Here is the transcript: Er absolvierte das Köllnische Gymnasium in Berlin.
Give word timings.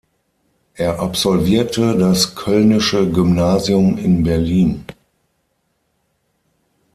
Er 0.73 0.99
absolvierte 0.99 1.95
das 1.95 2.33
Köllnische 2.35 3.07
Gymnasium 3.07 3.99
in 3.99 4.23
Berlin. 4.23 4.83